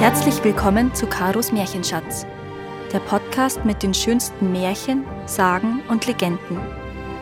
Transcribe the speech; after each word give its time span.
Herzlich 0.00 0.42
willkommen 0.42 0.94
zu 0.94 1.06
Karos 1.06 1.52
Märchenschatz, 1.52 2.24
der 2.90 3.00
Podcast 3.00 3.66
mit 3.66 3.82
den 3.82 3.92
schönsten 3.92 4.50
Märchen, 4.50 5.04
Sagen 5.26 5.82
und 5.90 6.06
Legenden. 6.06 6.58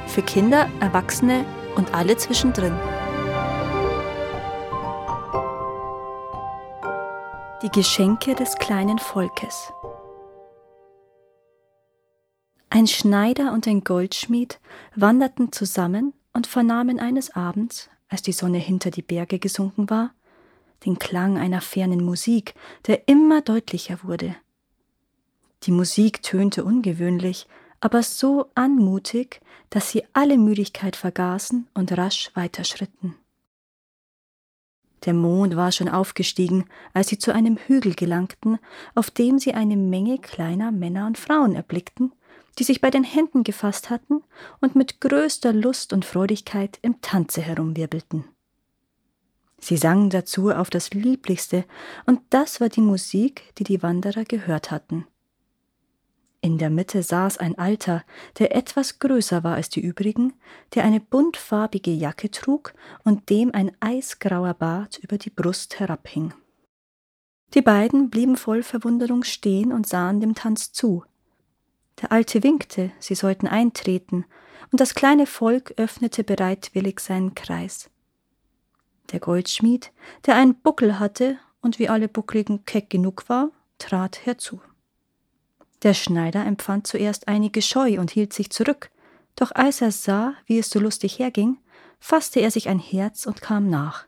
Für 0.06 0.22
Kinder, 0.22 0.70
Erwachsene 0.78 1.44
und 1.74 1.92
alle 1.92 2.16
zwischendrin. 2.16 2.72
Die 7.64 7.68
Geschenke 7.70 8.36
des 8.36 8.54
kleinen 8.54 9.00
Volkes. 9.00 9.72
Ein 12.70 12.86
Schneider 12.86 13.54
und 13.54 13.66
ein 13.66 13.82
Goldschmied 13.82 14.60
wanderten 14.94 15.50
zusammen 15.50 16.14
und 16.32 16.46
vernahmen 16.46 17.00
eines 17.00 17.34
Abends, 17.34 17.90
als 18.08 18.22
die 18.22 18.30
Sonne 18.30 18.58
hinter 18.58 18.92
die 18.92 19.02
Berge 19.02 19.40
gesunken 19.40 19.90
war, 19.90 20.12
den 20.84 20.98
Klang 20.98 21.38
einer 21.38 21.60
fernen 21.60 22.04
Musik, 22.04 22.54
der 22.86 23.08
immer 23.08 23.40
deutlicher 23.40 23.98
wurde. 24.02 24.36
Die 25.64 25.72
Musik 25.72 26.22
tönte 26.22 26.64
ungewöhnlich, 26.64 27.46
aber 27.80 28.02
so 28.02 28.50
anmutig, 28.54 29.40
dass 29.70 29.90
sie 29.90 30.04
alle 30.12 30.38
Müdigkeit 30.38 30.96
vergaßen 30.96 31.68
und 31.74 31.96
rasch 31.96 32.30
weiterschritten. 32.34 33.14
Der 35.04 35.14
Mond 35.14 35.54
war 35.54 35.70
schon 35.70 35.88
aufgestiegen, 35.88 36.64
als 36.92 37.08
sie 37.08 37.18
zu 37.18 37.32
einem 37.32 37.56
Hügel 37.56 37.94
gelangten, 37.94 38.58
auf 38.94 39.10
dem 39.10 39.38
sie 39.38 39.54
eine 39.54 39.76
Menge 39.76 40.18
kleiner 40.18 40.72
Männer 40.72 41.06
und 41.06 41.18
Frauen 41.18 41.54
erblickten, 41.54 42.12
die 42.58 42.64
sich 42.64 42.80
bei 42.80 42.90
den 42.90 43.04
Händen 43.04 43.44
gefasst 43.44 43.90
hatten 43.90 44.22
und 44.60 44.74
mit 44.74 45.00
größter 45.00 45.52
Lust 45.52 45.92
und 45.92 46.04
Freudigkeit 46.04 46.78
im 46.82 47.00
Tanze 47.00 47.40
herumwirbelten. 47.40 48.24
Sie 49.68 49.76
sangen 49.76 50.08
dazu 50.08 50.50
auf 50.50 50.70
das 50.70 50.94
Lieblichste, 50.94 51.66
und 52.06 52.22
das 52.30 52.58
war 52.58 52.70
die 52.70 52.80
Musik, 52.80 53.52
die 53.58 53.64
die 53.64 53.82
Wanderer 53.82 54.24
gehört 54.24 54.70
hatten. 54.70 55.06
In 56.40 56.56
der 56.56 56.70
Mitte 56.70 57.02
saß 57.02 57.36
ein 57.36 57.58
Alter, 57.58 58.02
der 58.38 58.56
etwas 58.56 58.98
größer 58.98 59.44
war 59.44 59.56
als 59.56 59.68
die 59.68 59.82
übrigen, 59.82 60.32
der 60.74 60.84
eine 60.84 61.00
buntfarbige 61.00 61.90
Jacke 61.90 62.30
trug 62.30 62.72
und 63.04 63.28
dem 63.28 63.54
ein 63.54 63.70
eisgrauer 63.80 64.54
Bart 64.54 64.96
über 65.02 65.18
die 65.18 65.28
Brust 65.28 65.78
herabhing. 65.78 66.32
Die 67.52 67.60
beiden 67.60 68.08
blieben 68.08 68.38
voll 68.38 68.62
Verwunderung 68.62 69.22
stehen 69.22 69.70
und 69.70 69.86
sahen 69.86 70.22
dem 70.22 70.34
Tanz 70.34 70.72
zu. 70.72 71.04
Der 72.00 72.10
Alte 72.10 72.42
winkte, 72.42 72.90
sie 73.00 73.14
sollten 73.14 73.46
eintreten, 73.46 74.24
und 74.72 74.80
das 74.80 74.94
kleine 74.94 75.26
Volk 75.26 75.74
öffnete 75.76 76.24
bereitwillig 76.24 77.00
seinen 77.00 77.34
Kreis. 77.34 77.90
Der 79.12 79.20
Goldschmied, 79.20 79.92
der 80.26 80.36
einen 80.36 80.54
Buckel 80.54 80.98
hatte 80.98 81.38
und 81.60 81.78
wie 81.78 81.88
alle 81.88 82.08
Buckligen 82.08 82.64
keck 82.64 82.90
genug 82.90 83.28
war, 83.28 83.50
trat 83.78 84.26
herzu. 84.26 84.60
Der 85.82 85.94
Schneider 85.94 86.44
empfand 86.44 86.86
zuerst 86.86 87.28
einige 87.28 87.62
Scheu 87.62 88.00
und 88.00 88.10
hielt 88.10 88.32
sich 88.32 88.50
zurück, 88.50 88.90
doch 89.36 89.52
als 89.52 89.80
er 89.80 89.92
sah, 89.92 90.34
wie 90.46 90.58
es 90.58 90.70
so 90.70 90.80
lustig 90.80 91.18
herging, 91.18 91.58
fasste 92.00 92.40
er 92.40 92.50
sich 92.50 92.68
ein 92.68 92.80
Herz 92.80 93.26
und 93.26 93.40
kam 93.40 93.70
nach. 93.70 94.06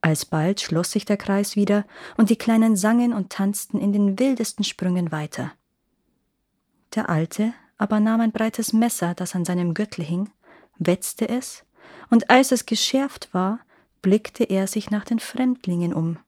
Alsbald 0.00 0.60
schloss 0.60 0.90
sich 0.90 1.04
der 1.04 1.16
Kreis 1.16 1.54
wieder, 1.54 1.84
und 2.16 2.28
die 2.28 2.36
Kleinen 2.36 2.74
sangen 2.74 3.12
und 3.12 3.30
tanzten 3.30 3.80
in 3.80 3.92
den 3.92 4.18
wildesten 4.18 4.64
Sprüngen 4.64 5.12
weiter. 5.12 5.52
Der 6.94 7.08
Alte 7.08 7.54
aber 7.78 8.00
nahm 8.00 8.20
ein 8.20 8.32
breites 8.32 8.72
Messer, 8.72 9.14
das 9.14 9.34
an 9.34 9.44
seinem 9.44 9.74
Gürtel 9.74 10.04
hing, 10.04 10.30
wetzte 10.78 11.28
es 11.28 11.64
und 12.10 12.30
als 12.30 12.52
es 12.52 12.66
geschärft 12.66 13.32
war, 13.32 13.60
blickte 14.02 14.44
er 14.44 14.66
sich 14.66 14.90
nach 14.90 15.04
den 15.04 15.18
Fremdlingen 15.18 15.94
um. 15.94 16.18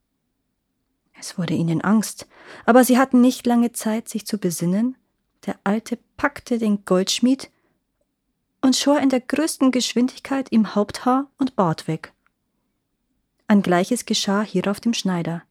Es 1.18 1.38
wurde 1.38 1.54
ihnen 1.54 1.80
Angst, 1.80 2.26
aber 2.66 2.84
sie 2.84 2.98
hatten 2.98 3.20
nicht 3.20 3.47
lange 3.47 3.72
Zeit, 3.72 4.08
sich 4.08 4.26
zu 4.26 4.38
besinnen. 4.38 4.97
Der 5.47 5.56
Alte 5.64 5.98
packte 6.16 6.58
den 6.58 6.84
Goldschmied 6.84 7.50
und 8.60 8.76
schor 8.76 8.98
in 8.98 9.10
der 9.10 9.20
größten 9.20 9.70
Geschwindigkeit 9.70 10.50
ihm 10.50 10.74
Haupthaar 10.74 11.30
und 11.38 11.56
Bart 11.56 11.86
weg. 11.86 12.12
Ein 13.47 13.62
Gleiches 13.62 14.06
geschah 14.06 14.42
hierauf 14.42 14.80
dem 14.80 14.94
Schneider. 14.94 15.42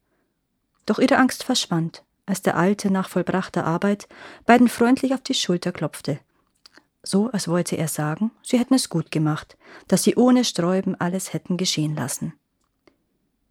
Doch 0.86 1.00
ihre 1.00 1.18
Angst 1.18 1.44
verschwand, 1.44 2.04
als 2.26 2.42
der 2.42 2.58
Alte 2.58 2.92
nach 2.92 3.10
vollbrachter 3.10 3.66
Arbeit 3.66 4.08
beiden 4.46 4.68
freundlich 4.68 5.14
auf 5.14 5.22
die 5.22 5.36
Schulter 5.36 5.72
klopfte 5.72 6.20
so 7.04 7.30
als 7.30 7.48
wollte 7.48 7.76
er 7.76 7.88
sagen, 7.88 8.32
sie 8.42 8.58
hätten 8.58 8.74
es 8.74 8.90
gut 8.90 9.12
gemacht, 9.12 9.58
dass 9.88 10.04
sie 10.04 10.16
ohne 10.16 10.46
Sträuben 10.46 11.00
alles 11.00 11.34
hätten 11.34 11.58
geschehen 11.58 11.96
lassen. 11.96 12.34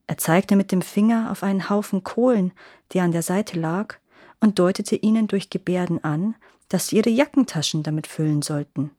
Er 0.07 0.19
zeigte 0.19 0.57
mit 0.57 0.73
dem 0.73 0.83
Finger 0.83 1.31
auf 1.31 1.43
einen 1.43 1.71
Haufen 1.71 2.03
Kohlen, 2.03 2.53
der 2.93 3.05
an 3.05 3.13
der 3.13 3.23
Seite 3.23 3.61
lag, 3.61 3.97
und 4.41 4.59
deutete 4.59 4.97
ihnen 4.97 5.29
durch 5.29 5.51
Gebärden 5.51 6.03
an, 6.03 6.35
dass 6.69 6.89
sie 6.89 6.97
ihre 6.97 7.11
Jackentaschen 7.11 7.83
damit 7.83 8.07
füllen 8.07 8.43
sollten. 8.43 8.91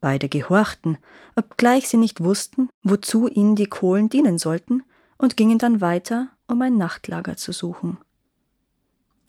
Beide 0.00 0.28
gehorchten, 0.28 0.96
obgleich 1.36 1.88
sie 1.88 1.96
nicht 1.96 2.22
wussten, 2.22 2.70
wozu 2.82 3.28
ihnen 3.28 3.56
die 3.56 3.66
Kohlen 3.66 4.08
dienen 4.08 4.38
sollten, 4.38 4.84
und 5.18 5.36
gingen 5.36 5.58
dann 5.58 5.80
weiter, 5.80 6.28
um 6.46 6.62
ein 6.62 6.76
Nachtlager 6.76 7.36
zu 7.36 7.52
suchen. 7.52 7.98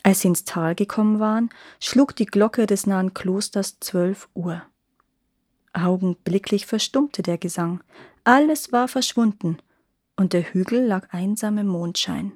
Als 0.04 0.22
sie 0.22 0.30
ins 0.30 0.46
Tal 0.46 0.76
gekommen 0.76 1.20
waren, 1.20 1.50
schlug 1.80 2.16
die 2.16 2.26
Glocke 2.26 2.66
des 2.66 2.88
nahen 2.88 3.14
Klosters 3.14 3.80
zwölf 3.80 4.30
Uhr. 4.34 4.62
Augenblicklich 5.74 6.66
verstummte 6.66 7.22
der 7.22 7.38
Gesang, 7.38 7.82
alles 8.24 8.72
war 8.72 8.88
verschwunden, 8.88 9.58
und 10.16 10.34
der 10.34 10.54
Hügel 10.54 10.86
lag 10.86 11.08
einsam 11.12 11.58
im 11.58 11.68
Mondschein. 11.68 12.32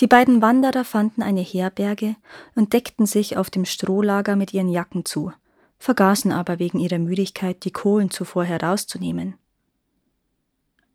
Die 0.00 0.06
beiden 0.06 0.40
Wanderer 0.40 0.84
fanden 0.84 1.22
eine 1.22 1.42
Herberge 1.42 2.16
und 2.54 2.72
deckten 2.72 3.06
sich 3.06 3.36
auf 3.36 3.50
dem 3.50 3.64
Strohlager 3.64 4.36
mit 4.36 4.54
ihren 4.54 4.68
Jacken 4.68 5.04
zu, 5.04 5.32
vergaßen 5.78 6.32
aber 6.32 6.58
wegen 6.58 6.78
ihrer 6.78 6.98
Müdigkeit 6.98 7.64
die 7.64 7.72
Kohlen 7.72 8.10
zuvor 8.10 8.44
herauszunehmen. 8.44 9.34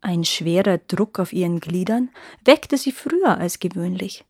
Ein 0.00 0.24
schwerer 0.24 0.78
Druck 0.78 1.18
auf 1.18 1.32
ihren 1.32 1.60
Gliedern 1.60 2.10
weckte 2.44 2.76
sie 2.76 2.92
früher 2.92 3.38
als 3.38 3.58
gewöhnlich. 3.58 4.24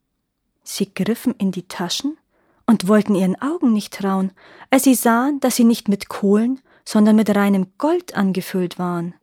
Sie 0.70 0.92
griffen 0.92 1.34
in 1.38 1.50
die 1.50 1.66
Taschen 1.66 2.18
und 2.66 2.88
wollten 2.88 3.14
ihren 3.14 3.40
Augen 3.40 3.72
nicht 3.72 3.94
trauen, 3.94 4.32
als 4.68 4.84
sie 4.84 4.94
sahen, 4.94 5.40
dass 5.40 5.56
sie 5.56 5.64
nicht 5.64 5.88
mit 5.88 6.10
Kohlen, 6.10 6.60
sondern 6.84 7.16
mit 7.16 7.34
reinem 7.34 7.72
Gold 7.78 8.14
angefüllt 8.14 8.78
waren. 8.78 9.14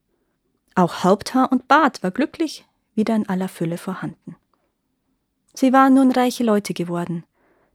Auch 0.74 1.04
Haupthaar 1.04 1.52
und 1.52 1.68
Bart 1.68 2.02
war 2.02 2.10
glücklich 2.10 2.66
wieder 2.96 3.16
in 3.16 3.30
aller 3.30 3.48
Fülle 3.48 3.78
vorhanden. 3.78 4.36
Sie 5.54 5.72
waren 5.72 5.94
nun 5.94 6.12
reiche 6.12 6.44
Leute 6.44 6.74
geworden, 6.74 7.24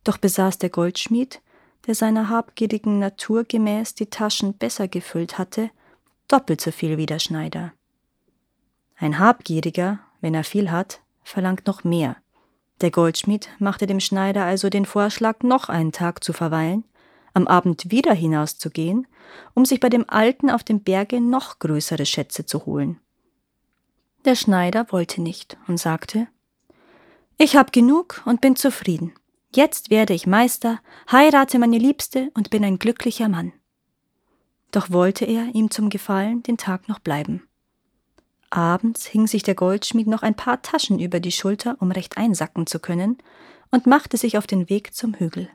doch 0.03 0.19
besaß 0.19 0.59
der 0.59 0.71
Goldschmied, 0.71 1.41
der 1.87 1.95
seiner 1.95 2.29
habgierigen 2.29 2.99
Natur 2.99 3.45
gemäß 3.45 3.95
die 3.95 4.11
Taschen 4.11 4.59
besser 4.59 4.89
gefüllt 4.89 5.39
hatte, 5.39 5.71
doppelt 6.27 6.61
so 6.61 6.73
viel 6.73 6.97
wie 6.97 7.07
der 7.07 7.21
Schneider. 7.21 7.73
Ein 8.97 9.21
Habgieriger, 9.21 10.01
wenn 10.21 10.35
er 10.35 10.45
viel 10.45 10.73
hat, 10.73 11.03
verlangt 11.23 11.69
noch 11.69 11.85
mehr, 11.85 12.17
der 12.81 12.91
Goldschmied 12.91 13.49
machte 13.59 13.87
dem 13.87 14.01
Schneider 14.01 14.45
also 14.45 14.71
den 14.71 14.87
Vorschlag, 14.87 15.43
noch 15.43 15.69
einen 15.69 15.93
Tag 15.93 16.25
zu 16.25 16.33
verweilen, 16.33 16.85
am 17.35 17.47
Abend 17.47 17.91
wieder 17.91 18.15
hinauszugehen, 18.15 19.07
um 19.55 19.65
sich 19.65 19.81
bei 19.81 19.89
dem 19.89 20.09
Alten 20.09 20.51
auf 20.51 20.65
dem 20.65 20.83
Berge 20.83 21.21
noch 21.21 21.59
größere 21.59 22.07
Schätze 22.07 22.47
zu 22.47 22.67
holen. 22.67 22.99
Der 24.25 24.35
Schneider 24.35 24.87
wollte 24.91 25.23
nicht 25.23 25.57
und 25.67 25.79
sagte 25.79 26.27
Ich 27.39 27.57
hab 27.57 27.73
genug 27.73 28.23
und 28.25 28.41
bin 28.41 28.57
zufrieden. 28.57 29.15
Jetzt 29.55 29.91
werde 29.91 30.15
ich 30.15 30.27
Meister, 30.27 30.81
heirate 31.11 31.59
meine 31.59 31.79
Liebste 31.79 32.31
und 32.35 32.51
bin 32.51 32.65
ein 32.65 32.79
glücklicher 32.79 33.29
Mann. 33.29 33.53
Doch 34.71 34.91
wollte 34.91 35.25
er 35.25 35.55
ihm 35.55 35.71
zum 35.71 35.91
Gefallen 35.91 36.43
den 36.43 36.57
Tag 36.57 36.89
noch 36.89 37.01
bleiben. 37.01 37.43
Abends 38.51 39.07
hing 39.07 39.29
sich 39.29 39.45
der 39.45 39.55
Goldschmied 39.55 40.09
noch 40.09 40.23
ein 40.23 40.35
paar 40.35 40.61
Taschen 40.61 40.99
über 40.99 41.21
die 41.21 41.33
Schulter, 41.33 41.77
um 41.79 41.93
recht 41.93 42.19
einsacken 42.19 42.67
zu 42.67 42.81
können, 42.81 43.19
und 43.71 43.87
machte 43.87 44.17
sich 44.17 44.37
auf 44.37 44.49
den 44.49 44.69
Weg 44.69 44.93
zum 44.95 45.15
Hügel. 45.15 45.49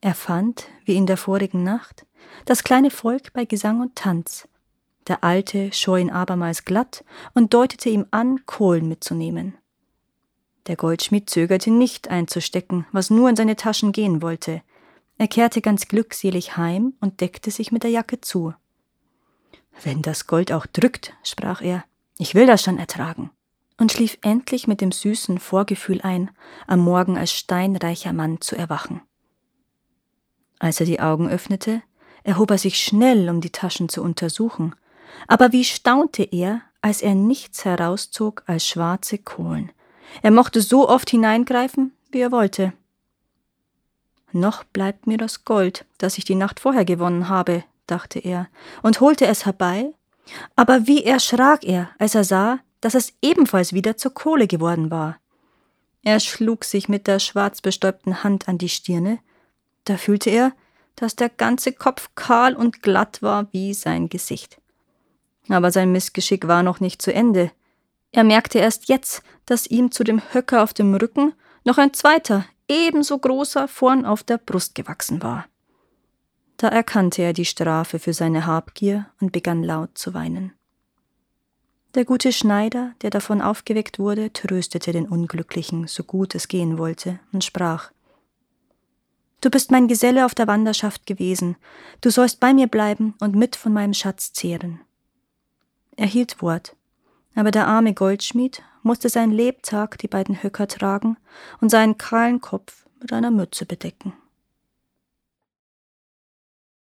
Er 0.00 0.14
fand, 0.14 0.66
wie 0.84 0.96
in 0.96 1.06
der 1.06 1.16
vorigen 1.16 1.62
Nacht, 1.62 2.06
das 2.44 2.64
kleine 2.64 2.90
Volk 2.90 3.32
bei 3.32 3.44
Gesang 3.44 3.80
und 3.80 3.94
Tanz. 3.94 4.48
Der 5.06 5.22
Alte 5.22 5.72
schor 5.72 5.98
ihn 5.98 6.10
abermals 6.10 6.64
glatt 6.64 7.04
und 7.34 7.54
deutete 7.54 7.88
ihm 7.88 8.06
an, 8.10 8.44
Kohlen 8.46 8.88
mitzunehmen. 8.88 9.56
Der 10.66 10.76
Goldschmied 10.76 11.30
zögerte 11.30 11.70
nicht 11.70 12.08
einzustecken, 12.08 12.86
was 12.92 13.10
nur 13.10 13.28
in 13.28 13.36
seine 13.36 13.56
Taschen 13.56 13.92
gehen 13.92 14.22
wollte. 14.22 14.62
Er 15.18 15.28
kehrte 15.28 15.60
ganz 15.60 15.88
glückselig 15.88 16.56
heim 16.56 16.94
und 17.00 17.20
deckte 17.20 17.50
sich 17.50 17.72
mit 17.72 17.82
der 17.82 17.90
Jacke 17.90 18.20
zu. 18.20 18.54
Wenn 19.82 20.02
das 20.02 20.26
Gold 20.26 20.52
auch 20.52 20.66
drückt, 20.66 21.14
sprach 21.22 21.62
er, 21.62 21.84
ich 22.18 22.34
will 22.34 22.46
das 22.46 22.62
schon 22.62 22.78
ertragen, 22.78 23.30
und 23.78 23.92
schlief 23.92 24.18
endlich 24.22 24.66
mit 24.66 24.80
dem 24.80 24.92
süßen 24.92 25.38
Vorgefühl 25.38 26.00
ein, 26.02 26.30
am 26.66 26.80
Morgen 26.80 27.16
als 27.16 27.32
steinreicher 27.32 28.12
Mann 28.12 28.40
zu 28.40 28.56
erwachen. 28.56 29.00
Als 30.58 30.80
er 30.80 30.86
die 30.86 31.00
Augen 31.00 31.28
öffnete, 31.28 31.82
erhob 32.22 32.50
er 32.50 32.58
sich 32.58 32.78
schnell, 32.78 33.30
um 33.30 33.40
die 33.40 33.50
Taschen 33.50 33.88
zu 33.88 34.02
untersuchen, 34.02 34.74
aber 35.26 35.52
wie 35.52 35.64
staunte 35.64 36.22
er, 36.22 36.62
als 36.82 37.02
er 37.02 37.14
nichts 37.14 37.64
herauszog 37.64 38.42
als 38.46 38.66
schwarze 38.66 39.18
Kohlen. 39.18 39.72
Er 40.22 40.30
mochte 40.30 40.60
so 40.60 40.88
oft 40.88 41.10
hineingreifen, 41.10 41.92
wie 42.10 42.20
er 42.20 42.32
wollte. 42.32 42.72
Noch 44.32 44.64
bleibt 44.64 45.06
mir 45.06 45.18
das 45.18 45.44
Gold, 45.44 45.84
das 45.98 46.18
ich 46.18 46.24
die 46.24 46.34
Nacht 46.34 46.60
vorher 46.60 46.84
gewonnen 46.84 47.28
habe, 47.28 47.64
dachte 47.90 48.18
er, 48.18 48.48
und 48.82 49.00
holte 49.00 49.26
es 49.26 49.46
herbei, 49.46 49.92
aber 50.56 50.86
wie 50.86 51.04
erschrak 51.04 51.64
er, 51.64 51.90
als 51.98 52.14
er 52.14 52.24
sah, 52.24 52.60
dass 52.80 52.94
es 52.94 53.12
ebenfalls 53.20 53.72
wieder 53.72 53.96
zur 53.96 54.14
Kohle 54.14 54.46
geworden 54.46 54.90
war. 54.90 55.18
Er 56.02 56.20
schlug 56.20 56.64
sich 56.64 56.88
mit 56.88 57.06
der 57.06 57.18
schwarzbestäubten 57.18 58.22
Hand 58.24 58.48
an 58.48 58.58
die 58.58 58.68
Stirne, 58.68 59.18
da 59.84 59.96
fühlte 59.96 60.30
er, 60.30 60.52
dass 60.96 61.16
der 61.16 61.28
ganze 61.28 61.72
Kopf 61.72 62.10
kahl 62.14 62.54
und 62.54 62.82
glatt 62.82 63.22
war 63.22 63.48
wie 63.52 63.74
sein 63.74 64.08
Gesicht. 64.08 64.60
Aber 65.48 65.70
sein 65.70 65.92
Missgeschick 65.92 66.46
war 66.46 66.62
noch 66.62 66.80
nicht 66.80 67.02
zu 67.02 67.12
Ende. 67.12 67.50
Er 68.12 68.24
merkte 68.24 68.58
erst 68.58 68.88
jetzt, 68.88 69.22
dass 69.46 69.66
ihm 69.66 69.90
zu 69.90 70.04
dem 70.04 70.20
Höcker 70.32 70.62
auf 70.62 70.74
dem 70.74 70.94
Rücken 70.94 71.32
noch 71.64 71.78
ein 71.78 71.92
zweiter, 71.92 72.44
ebenso 72.68 73.18
großer 73.18 73.68
vorn 73.68 74.04
auf 74.04 74.22
der 74.22 74.38
Brust 74.38 74.74
gewachsen 74.74 75.22
war. 75.22 75.46
Da 76.60 76.68
erkannte 76.68 77.22
er 77.22 77.32
die 77.32 77.46
Strafe 77.46 77.98
für 77.98 78.12
seine 78.12 78.44
Habgier 78.44 79.06
und 79.18 79.32
begann 79.32 79.62
laut 79.62 79.96
zu 79.96 80.12
weinen. 80.12 80.52
Der 81.94 82.04
gute 82.04 82.34
Schneider, 82.34 82.92
der 83.00 83.08
davon 83.08 83.40
aufgeweckt 83.40 83.98
wurde, 83.98 84.30
tröstete 84.30 84.92
den 84.92 85.08
Unglücklichen, 85.08 85.86
so 85.86 86.04
gut 86.04 86.34
es 86.34 86.48
gehen 86.48 86.76
wollte, 86.76 87.18
und 87.32 87.44
sprach 87.44 87.92
Du 89.40 89.48
bist 89.48 89.70
mein 89.70 89.88
Geselle 89.88 90.26
auf 90.26 90.34
der 90.34 90.48
Wanderschaft 90.48 91.06
gewesen, 91.06 91.56
du 92.02 92.10
sollst 92.10 92.40
bei 92.40 92.52
mir 92.52 92.66
bleiben 92.66 93.14
und 93.20 93.34
mit 93.34 93.56
von 93.56 93.72
meinem 93.72 93.94
Schatz 93.94 94.34
zehren. 94.34 94.80
Er 95.96 96.08
hielt 96.08 96.42
Wort, 96.42 96.76
aber 97.34 97.52
der 97.52 97.68
arme 97.68 97.94
Goldschmied 97.94 98.62
musste 98.82 99.08
sein 99.08 99.30
Lebtag 99.30 99.96
die 99.96 100.08
beiden 100.08 100.42
Höcker 100.42 100.68
tragen 100.68 101.16
und 101.62 101.70
seinen 101.70 101.96
kahlen 101.96 102.42
Kopf 102.42 102.84
mit 103.00 103.14
einer 103.14 103.30
Mütze 103.30 103.64
bedecken. 103.64 104.12